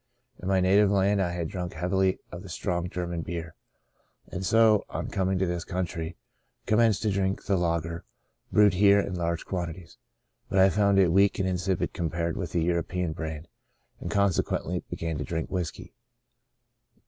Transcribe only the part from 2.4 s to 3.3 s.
the strong German